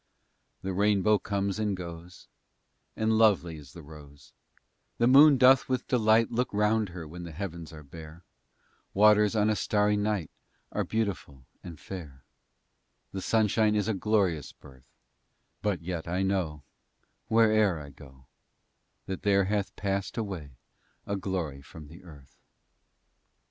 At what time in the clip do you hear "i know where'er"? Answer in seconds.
16.07-17.79